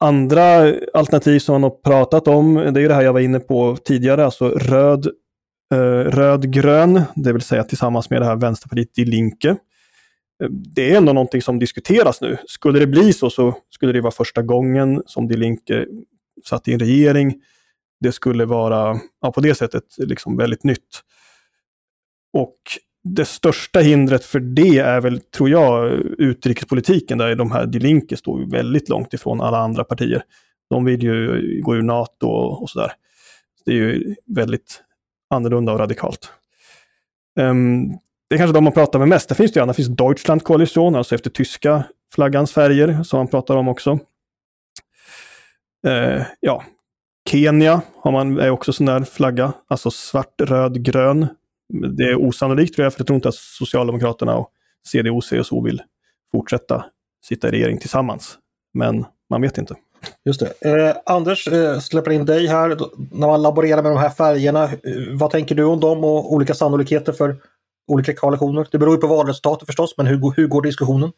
[0.00, 3.76] andra alternativ som man har pratat om, det är det här jag var inne på
[3.84, 5.06] tidigare, alltså röd,
[5.74, 9.48] eh, röd-grön, det vill säga tillsammans med det här Vänsterpartiet i Linke.
[10.42, 12.36] Eh, det är ändå någonting som diskuteras nu.
[12.46, 15.86] Skulle det bli så så skulle det vara första gången som Die Linke
[16.44, 17.34] satt i en regering.
[18.00, 21.02] Det skulle vara ja, på det sättet liksom väldigt nytt.
[22.32, 22.56] Och
[23.04, 28.16] det största hindret för det är väl, tror jag, utrikespolitiken där de här Die Linke
[28.16, 30.22] står väldigt långt ifrån alla andra partier.
[30.70, 32.92] De vill ju gå ur NATO och, sådär.
[33.64, 34.82] Det är ju väldigt
[35.30, 36.32] annorlunda och radikalt.
[37.40, 37.88] Um,
[38.28, 39.28] det är kanske de man pratar med mest.
[39.28, 43.28] Det finns det ju, det finns Deutschland Koalition, alltså efter tyska flaggans färger, som man
[43.28, 43.98] pratar om också.
[45.86, 46.64] Uh, ja,
[47.34, 51.28] Kenya har man, är också sån där flagga, alltså svart, röd, grön
[51.68, 54.50] det är osannolikt tror jag, för jag tror inte att Socialdemokraterna och
[54.88, 55.82] CDU, CSO vill
[56.32, 56.84] fortsätta
[57.24, 58.38] sitta i regering tillsammans.
[58.74, 59.74] Men man vet inte.
[60.24, 60.70] Just det.
[60.70, 62.68] Eh, Anders, eh, släpper in dig här.
[63.10, 64.70] När man laborerar med de här färgerna, eh,
[65.12, 67.36] vad tänker du om dem och olika sannolikheter för
[67.88, 68.66] olika koalitioner?
[68.70, 71.12] Det beror ju på valresultatet förstås, men hur, hur går diskussionen?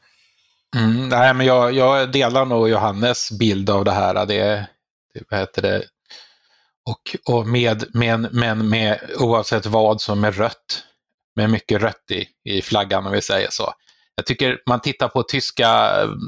[0.77, 4.27] Mm, nej, men jag, jag, delar nog Johannes bild av det här.
[4.27, 4.69] Det,
[5.15, 5.83] det, vad heter det,
[6.87, 10.85] och, och med, med, men med oavsett vad som är rött,
[11.37, 13.75] med mycket rött i, i flaggan om vi säger så.
[14.15, 16.19] Jag tycker man tittar på tyska mm,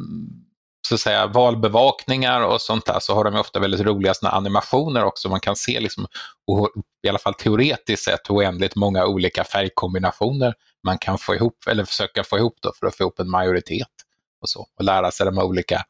[0.88, 5.05] så att säga, valbevakningar och sånt där så har de ofta väldigt roliga såna animationer
[5.05, 5.29] också.
[5.29, 6.07] Man kan se liksom,
[7.07, 12.25] i alla fall teoretiskt sett oändligt många olika färgkombinationer man kan få ihop eller försöka
[12.25, 13.88] få ihop då för att få ihop en majoritet
[14.40, 15.83] och så och lära sig de olika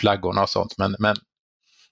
[0.00, 0.78] flaggorna och sånt.
[0.78, 1.16] Men, men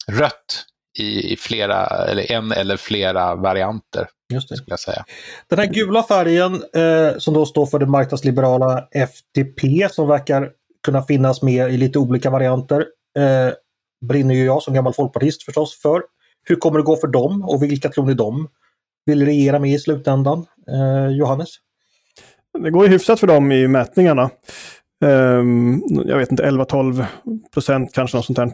[0.07, 0.65] rött
[0.99, 4.09] i, flera, eller en eller flera varianter.
[4.33, 4.57] Just det.
[4.57, 5.05] Skulle jag säga.
[5.49, 10.51] Den här gula färgen eh, som då står för det marknadsliberala FDP som verkar
[10.85, 12.87] kunna finnas med i lite olika varianter
[13.19, 13.53] eh,
[14.09, 16.03] brinner ju jag som gammal folkpartist förstås för.
[16.45, 18.49] Hur kommer det gå för dem och vilka tror ni de
[19.07, 20.47] vill regera med i slutändan?
[20.69, 21.49] Eh, Johannes?
[22.59, 24.31] Det går ju hyfsat för dem i mätningarna.
[25.05, 27.05] Um, jag vet inte, 11-12
[27.53, 28.53] procent kanske något sånt här.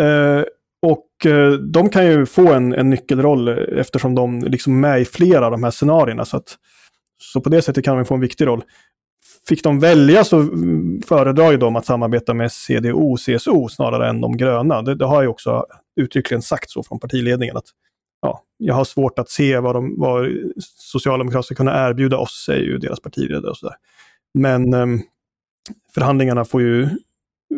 [0.00, 0.44] Uh,
[0.82, 5.04] och eh, de kan ju få en, en nyckelroll eftersom de liksom är med i
[5.04, 6.24] flera av de här scenarierna.
[6.24, 6.56] Så, att,
[7.22, 8.64] så på det sättet kan de få en viktig roll.
[9.48, 14.08] Fick de välja så mm, föredrar ju de att samarbeta med CDO och CSO snarare
[14.08, 14.82] än de gröna.
[14.82, 15.66] Det, det har ju också
[16.00, 17.56] uttryckligen sagt så från partiledningen.
[17.56, 17.68] att
[18.22, 20.28] ja, Jag har svårt att se vad, de, vad
[20.64, 23.50] Socialdemokraterna ska kunna erbjuda oss, säger ju deras partiledare.
[23.50, 23.76] Och så där.
[24.34, 24.86] Men eh,
[25.94, 26.88] förhandlingarna får ju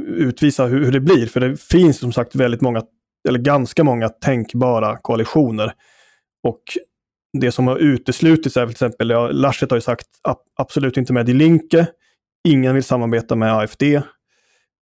[0.06, 1.26] utvisa hur, hur, det blir.
[1.26, 2.82] För det finns som sagt väldigt många
[3.28, 5.72] eller ganska många tänkbara koalitioner.
[6.48, 6.62] Och
[7.38, 10.06] det som har uteslutits är till exempel, ja, Laschet har ju sagt
[10.56, 11.86] absolut inte med i Linke,
[12.48, 13.82] ingen vill samarbeta med AFD.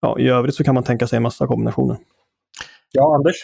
[0.02, 1.98] Ja, I övrigt så kan man tänka sig en massa kombinationer.
[2.92, 3.36] Ja, Anders?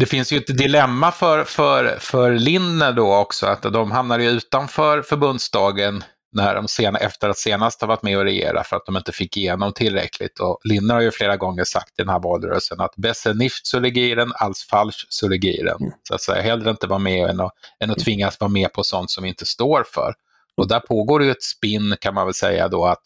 [0.00, 4.30] Det finns ju ett dilemma för, för, för Linne då också, att de hamnar ju
[4.30, 6.04] utanför förbundsdagen
[6.34, 9.12] när de sena, efter att senast ha varit med och regera för att de inte
[9.12, 10.40] fick igenom tillräckligt.
[10.40, 13.80] Och Linne har ju flera gånger sagt i den här valrörelsen att besser nicht zu
[13.80, 15.76] regieren als falsch zu regieren.
[15.80, 15.92] Mm.
[16.08, 18.84] Så att säga, hellre inte vara med än att, än att tvingas vara med på
[18.84, 20.14] sånt som vi inte står för.
[20.56, 23.02] Och där pågår ju ett spinn kan man väl säga då att,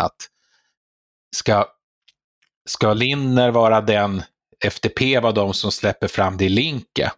[0.00, 0.16] att
[1.36, 1.66] ska,
[2.68, 4.22] ska Linner vara den
[4.64, 7.12] FDP var de som släpper fram det Linke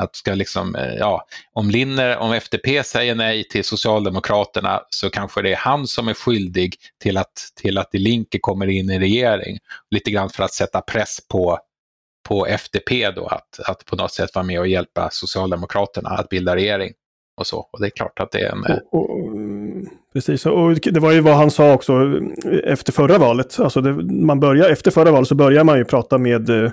[0.00, 5.42] att ska liksom, eh, ja, om Linner, om FDP säger nej till Socialdemokraterna så kanske
[5.42, 9.58] det är han som är skyldig till att, till att Linke kommer in i regering.
[9.90, 11.58] Lite grann för att sätta press på,
[12.28, 16.56] på FDP då, att, att på något sätt vara med och hjälpa Socialdemokraterna att bilda
[16.56, 16.92] regering.
[17.36, 17.68] Och så.
[17.72, 18.64] Och det är klart att det är en...
[18.92, 23.18] Och, och, mm, precis, och det var ju vad han sa också eh, efter förra
[23.18, 23.60] valet.
[23.60, 26.70] Alltså det, man börjar, efter förra valet så börjar man ju prata med eh,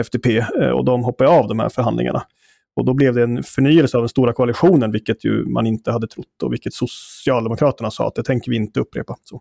[0.00, 0.26] FDP
[0.74, 2.22] och de hoppar av de här förhandlingarna.
[2.76, 6.06] Och då blev det en förnyelse av den stora koalitionen, vilket ju man inte hade
[6.06, 9.16] trott och vilket Socialdemokraterna sa att det tänker vi inte upprepa.
[9.24, 9.40] Så,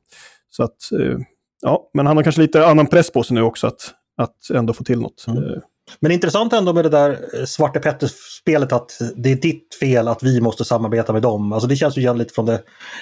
[0.50, 1.17] så att, eh,
[1.62, 4.74] ja, men han har kanske lite annan press på sig nu också att, att ändå
[4.74, 5.26] få till något.
[5.28, 5.43] Mm.
[5.43, 5.60] Eh,
[6.00, 10.24] men intressant ändå med det där eh, Svarte Petter-spelet att det är ditt fel att
[10.24, 11.54] vi måste samarbeta med dem.
[11.54, 12.60] Alltså det känns ju igen lite från den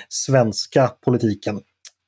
[0.09, 1.61] svenska politiken.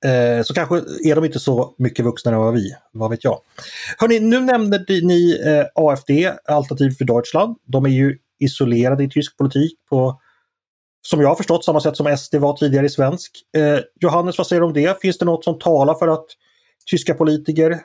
[0.05, 3.39] Eh, så kanske är de inte så mycket vuxnare än vad vi, vad vet jag.
[3.97, 6.11] Hörni, nu nämnde ni eh, AFD,
[6.45, 7.57] Alternativ för Deutschland.
[7.65, 10.21] De är ju isolerade i tysk politik på,
[11.01, 13.31] som jag har förstått, samma sätt som SD var tidigare i svensk.
[13.57, 15.01] Eh, Johannes, vad säger du om det?
[15.01, 16.25] Finns det något som talar för att
[16.91, 17.79] tyska politiker, eh,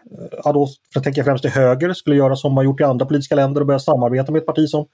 [0.45, 3.35] ja då jag tänker främst till höger, skulle göra som man gjort i andra politiska
[3.35, 4.87] länder och börja samarbeta med ett parti som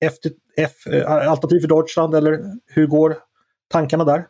[0.00, 3.16] FD, F, eh, Alternativ för Deutschland eller hur går
[3.68, 4.26] tankarna där?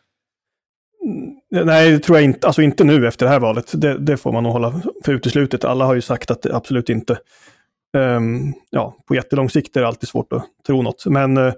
[1.51, 2.47] Nej, det tror jag inte.
[2.47, 3.71] Alltså inte nu efter det här valet.
[3.81, 5.65] Det, det får man nog hålla för uteslutet.
[5.65, 7.17] Alla har ju sagt att det absolut inte.
[7.97, 11.05] Um, ja, på jättelång sikt är det alltid svårt att tro något.
[11.05, 11.53] Men eh, uh,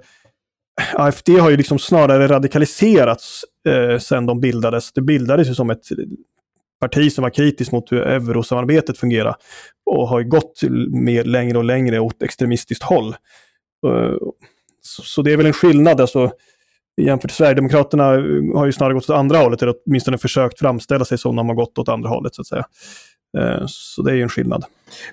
[0.94, 4.94] AFD har ju liksom snarare radikaliserats eh, uh, sedan de bildades.
[4.94, 5.84] Det bildades ju som ett
[6.80, 9.36] parti som var kritiskt mot hur eurosamarbetet fungerar
[9.86, 13.16] och har gått mer längre och längre åt extremistiskt håll.
[13.88, 14.18] Uh,
[14.82, 16.02] så, så, det är väl en skillnad.
[16.02, 16.32] Alltså,
[17.02, 18.04] jämfört med Sverigedemokraterna
[18.56, 21.56] har ju snarare gått åt andra hållet, eller åtminstone försökt framställa sig som de har
[21.56, 22.36] gått åt andra hållet.
[22.36, 22.66] så att säga.
[23.38, 24.66] Eh, så det är ju en skillnad.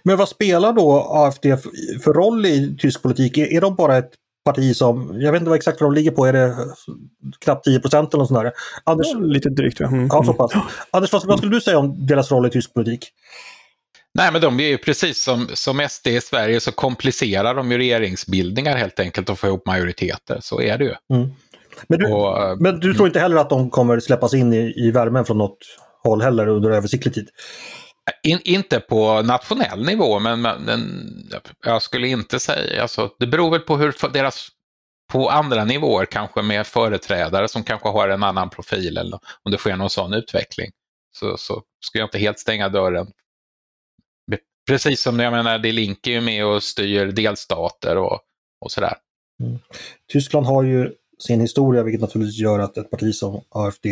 [0.03, 1.47] Men vad spelar då AFD
[2.05, 3.39] för roll i tysk politik?
[3.39, 4.11] Är de bara ett
[4.45, 6.57] parti som, jag vet inte vad exakt vad de ligger på, är det
[7.41, 8.53] knappt 10 procent eller något sånt där?
[8.85, 9.87] Anders, ja, lite drygt ja.
[9.87, 10.09] Mm.
[10.13, 10.53] ja så pass.
[10.91, 13.09] Anders, vad, vad skulle du säga om deras roll i tysk politik?
[14.15, 17.79] Nej, men de är ju precis som, som SD i Sverige så komplicerar de ju
[17.79, 20.39] regeringsbildningar helt enkelt och få ihop majoriteter.
[20.43, 20.95] Så är det ju.
[21.15, 21.31] Mm.
[21.89, 24.91] Men, du, och, men du tror inte heller att de kommer släppas in i, i
[24.91, 25.59] värmen från något
[26.03, 27.29] håll heller under översiktlig tid?
[28.23, 30.81] In, inte på nationell nivå, men, men
[31.65, 34.49] jag skulle inte säga, alltså, det beror väl på hur deras
[35.11, 39.59] på andra nivåer kanske med företrädare som kanske har en annan profil eller om det
[39.59, 40.71] sker någon sån utveckling.
[41.13, 43.07] Så, så ska jag inte helt stänga dörren.
[44.69, 48.21] Precis som jag menar, det Link är ju med och styr delstater och,
[48.61, 48.95] och sådär.
[49.43, 49.59] Mm.
[50.13, 53.87] Tyskland har ju sin historia vilket naturligtvis gör att ett parti som AFD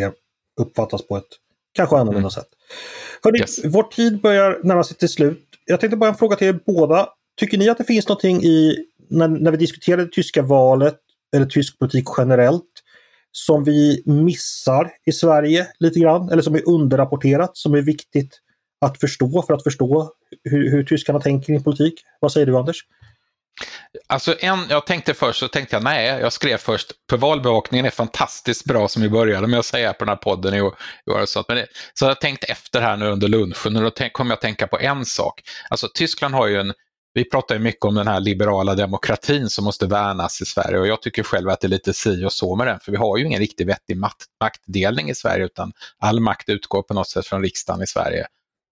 [0.61, 1.29] uppfattas på ett
[1.73, 2.31] kanske annorlunda mm.
[2.31, 2.49] sätt.
[3.23, 3.65] Hörrni, yes.
[3.65, 5.45] vår tid börjar närma sig till slut.
[5.65, 7.09] Jag tänkte bara en fråga till er båda.
[7.41, 8.77] Tycker ni att det finns någonting i,
[9.11, 10.99] när, när vi diskuterar det tyska valet
[11.37, 12.65] eller tysk politik generellt,
[13.33, 18.41] som vi missar i Sverige lite grann, eller som är underrapporterat, som är viktigt
[18.81, 20.13] att förstå för att förstå
[20.45, 21.95] hur, hur tyskarna tänker i politik?
[22.21, 22.85] Vad säger du Anders?
[24.07, 27.91] Alltså en, jag tänkte först så tänkte jag nej, jag skrev först, för valbevakningen är
[27.91, 30.75] fantastiskt bra som vi började med att säga på den här podden i år.
[31.27, 34.35] så, men det, så jag tänkt efter här nu under lunchen och då kom jag
[34.35, 35.43] att tänka på en sak.
[35.71, 36.73] Alltså Tyskland har ju en,
[37.15, 40.87] vi pratar ju mycket om den här liberala demokratin som måste värnas i Sverige och
[40.87, 43.19] jag tycker själv att det är lite si och så med den, för vi har
[43.19, 47.27] ju ingen riktigt vettig makt, maktdelning i Sverige utan all makt utgår på något sätt
[47.27, 48.27] från riksdagen i Sverige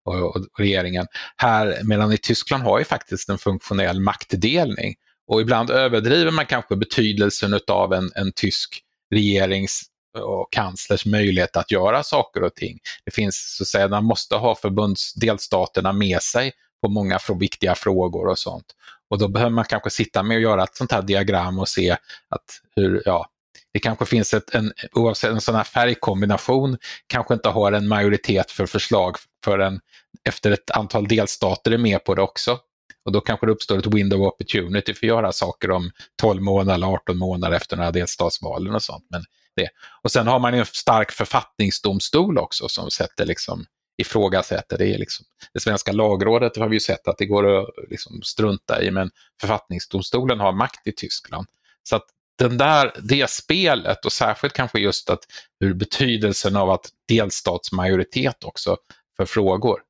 [0.07, 1.07] och, och regeringen.
[1.37, 4.95] Här, medan i Tyskland har ju faktiskt en funktionell maktdelning.
[5.27, 8.83] Och ibland överdriver man kanske betydelsen av en, en tysk
[9.15, 9.83] regerings
[10.19, 12.79] och kanslers möjlighet att göra saker och ting.
[13.05, 18.27] Det finns så att säga, man måste ha förbundsdelstaterna med sig på många viktiga frågor
[18.29, 18.67] och sånt.
[19.11, 21.91] Och då behöver man kanske sitta med och göra ett sånt här diagram och se
[22.29, 23.27] att hur, ja,
[23.73, 28.51] det kanske finns ett, en, oavsett en sån här färgkombination, kanske inte har en majoritet
[28.51, 29.81] för förslag förrän
[30.25, 32.59] efter ett antal delstater är med på det också.
[33.07, 35.91] Och då kanske det uppstår ett window of opportunity för att göra saker om
[36.21, 39.07] 12 månader eller 18 månader efter några delstatsvalen och sånt.
[39.11, 39.25] Men
[39.57, 39.69] det.
[40.03, 43.67] Och sen har man en stark författningsdomstol också som sätter liksom
[43.99, 44.79] ifrågasätter.
[44.79, 48.23] Det, är liksom, det svenska lagrådet har vi ju sett att det går att liksom
[48.23, 51.47] strunta i, men författningsdomstolen har makt i Tyskland.
[51.83, 52.07] Så att
[52.39, 55.21] den där, det spelet och särskilt kanske just att
[55.61, 58.77] hur betydelsen av att delstatsmajoritet också
[59.17, 59.81] för frågor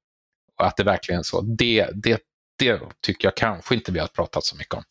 [0.59, 2.20] och att det verkligen är så, det, det,
[2.58, 4.82] det tycker jag kanske inte vi har pratat så mycket om.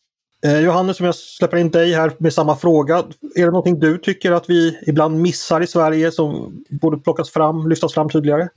[0.44, 2.96] Eh, Johannes, om jag släpper in dig här med samma fråga.
[3.34, 7.68] Är det någonting du tycker att vi ibland missar i Sverige som borde plockas fram,
[7.68, 8.48] lyftas fram tydligare?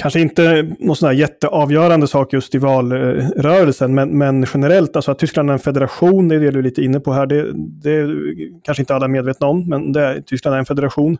[0.00, 5.18] Kanske inte någon sån här jätteavgörande sak just i valrörelsen, men, men generellt, alltså att
[5.18, 8.06] Tyskland är en federation, det är det du är lite inne på här, det, det
[8.64, 11.18] kanske inte alla är medvetna om, men det, Tyskland är en federation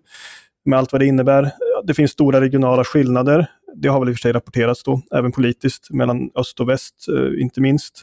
[0.64, 1.50] med allt vad det innebär.
[1.84, 3.46] Det finns stora regionala skillnader.
[3.76, 6.94] Det har väl i och för sig rapporterats då, även politiskt, mellan öst och väst,
[7.08, 8.02] eh, inte minst.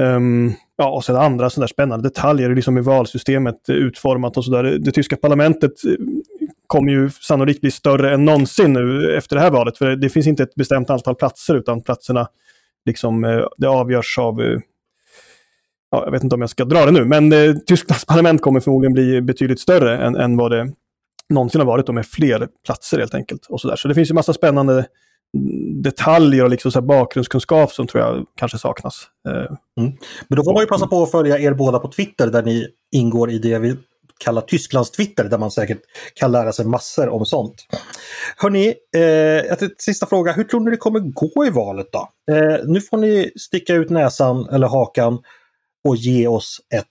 [0.00, 4.64] Um, ja, och sen andra sådana spännande detaljer, liksom i valsystemet eh, utformat och sådär.
[4.64, 5.92] Det tyska parlamentet eh,
[6.66, 9.78] kommer ju sannolikt bli större än någonsin nu efter det här valet.
[9.78, 12.28] För det finns inte ett bestämt antal platser utan platserna
[12.84, 14.60] liksom, eh, det avgörs av
[15.90, 18.60] ja, jag vet inte om jag ska dra det nu, men eh, Tysklands parlament kommer
[18.60, 20.72] förmodligen bli betydligt större än, än vad det
[21.28, 23.46] någonsin har varit och med fler platser helt enkelt.
[23.46, 23.76] Och så, där.
[23.76, 24.86] så det finns ju massa spännande
[25.82, 29.06] detaljer och liksom så bakgrundskunskap som tror jag kanske saknas.
[29.28, 29.34] Eh.
[29.34, 29.92] Mm.
[30.28, 32.66] Men då får man ju passa på att följa er båda på Twitter där ni
[32.92, 33.76] ingår i det vi
[34.18, 35.80] kallar Tysklands Twitter där man säkert
[36.14, 37.66] kan lära sig massor om sånt.
[38.36, 40.32] Hörni, eh, sista fråga.
[40.32, 42.08] Hur tror ni det kommer gå i valet då?
[42.34, 45.18] Eh, nu får ni sticka ut näsan eller hakan
[45.88, 46.86] och ge oss ett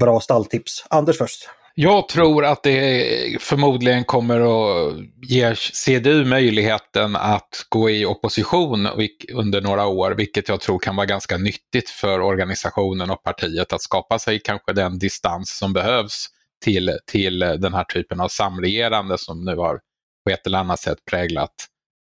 [0.00, 0.84] bra stalltips.
[0.90, 1.48] Anders först.
[1.74, 4.94] Jag tror att det förmodligen kommer att
[5.28, 8.88] ge CDU möjligheten att gå i opposition
[9.32, 13.82] under några år, vilket jag tror kan vara ganska nyttigt för organisationen och partiet att
[13.82, 16.26] skapa sig kanske den distans som behövs
[16.64, 19.80] till, till den här typen av samregerande som nu har
[20.24, 21.54] på ett eller annat sätt präglat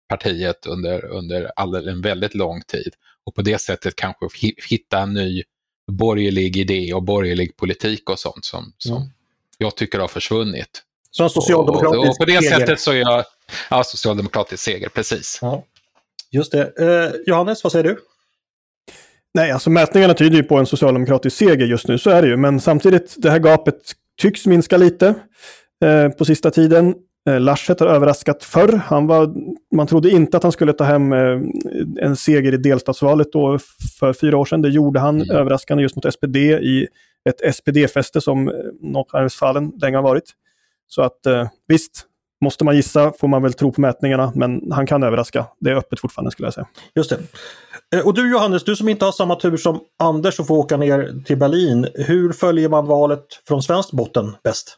[0.10, 2.94] partiet under, under all, en väldigt lång tid.
[3.26, 4.28] Och på det sättet kanske
[4.70, 5.44] hitta en ny
[5.92, 9.10] borgerlig idé och borgerlig politik och sånt som, som mm
[9.62, 10.84] jag tycker har försvunnit.
[11.12, 12.60] Så en socialdemokratisk och, och, på det seger.
[12.60, 13.24] sättet så är jag,
[13.70, 15.40] ja, socialdemokratisk seger, precis.
[15.42, 15.64] Ja.
[16.32, 16.62] Just det.
[16.80, 17.98] Eh, Johannes, vad säger du?
[19.34, 22.38] Nej, alltså mätningarna tyder ju på en socialdemokratisk seger just nu, så är det ju.
[22.38, 23.76] Men samtidigt, det här gapet
[24.22, 25.16] tycks minska lite
[25.86, 26.96] eh, på sista tiden.
[27.30, 28.82] Eh, Laschet har överraskat förr.
[28.86, 29.34] Han var,
[29.76, 31.40] man trodde inte att han skulle ta hem eh,
[32.02, 33.60] en seger i delstatsvalet då
[34.00, 34.62] för fyra år sedan.
[34.62, 35.36] Det gjorde han mm.
[35.36, 36.88] överraskande just mot SPD i
[37.30, 40.32] ett SPD-fäste som eh, Nordrhein-Westfalen länge har varit.
[40.88, 42.06] Så att eh, visst,
[42.42, 45.46] måste man gissa får man väl tro på mätningarna, men han kan överraska.
[45.60, 46.68] Det är öppet fortfarande skulle jag säga.
[46.96, 47.20] Just det.
[47.98, 50.78] Eh, och du Johannes, du som inte har samma tur som Anders och får åka
[50.78, 51.88] ner till Berlin.
[51.94, 54.78] Hur följer man valet från svensk botten bäst?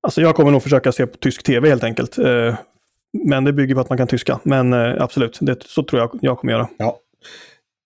[0.00, 2.16] Alltså jag kommer nog försöka se på tysk tv helt enkelt.
[3.24, 4.40] Men det bygger på att man kan tyska.
[4.42, 6.68] Men absolut, det, så tror jag jag kommer göra.
[6.76, 6.98] Ja.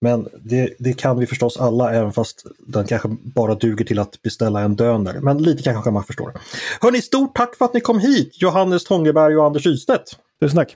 [0.01, 4.21] Men det, det, kan vi förstås alla, även fast den kanske bara duger till att
[4.21, 5.19] beställa en döner.
[5.19, 6.33] Men lite kanske man förstår.
[6.81, 10.17] Hörni, stort tack för att ni kom hit, Johannes Tångeberg och Anders Ystedt.
[10.41, 10.75] Tusen tack.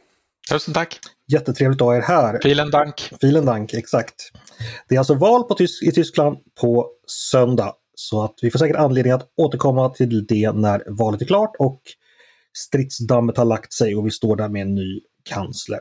[0.52, 1.00] Tusen tack.
[1.32, 2.40] Jättetrevligt att ha er här.
[2.44, 3.12] Vielen Dank.
[3.22, 4.32] Vielen Dank, exakt.
[4.88, 7.74] Det är alltså val på Tys i Tyskland på söndag.
[7.96, 11.82] Så att vi får säkert anledning att återkomma till det när valet är klart och
[12.58, 15.80] stridsdammet har lagt sig och vi står där med en ny kansler.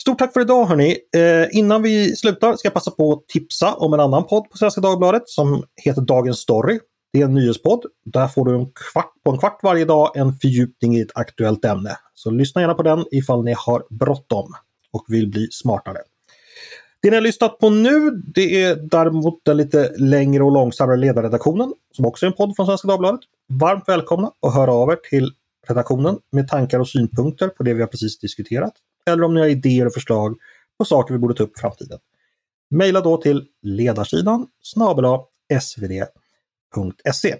[0.00, 0.96] Stort tack för idag hörni!
[1.16, 4.56] Eh, innan vi slutar ska jag passa på att tipsa om en annan podd på
[4.56, 6.78] Svenska Dagbladet som heter Dagens Story.
[7.12, 7.84] Det är en nyhetspodd.
[8.04, 11.64] Där får du en kvart, på en kvart varje dag en fördjupning i ett aktuellt
[11.64, 11.96] ämne.
[12.14, 14.52] Så lyssna gärna på den ifall ni har bråttom
[14.92, 15.98] och vill bli smartare.
[17.02, 21.72] Det ni har lyssnat på nu det är däremot den lite längre och långsammare ledarredaktionen
[21.96, 23.20] som också är en podd från Svenska Dagbladet.
[23.48, 25.32] Varmt välkomna att höra av er till
[25.68, 28.72] redaktionen med tankar och synpunkter på det vi har precis diskuterat.
[29.12, 30.36] Eller om ni har idéer och förslag
[30.78, 31.98] på saker vi borde ta upp i framtiden.
[32.70, 35.04] Maila då till ledarsidan snabel
[35.60, 37.36] svd.se.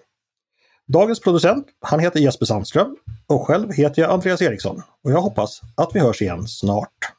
[0.87, 2.97] Dagens producent, han heter Jesper Sandström
[3.27, 7.18] och själv heter jag Andreas Eriksson och jag hoppas att vi hörs igen snart.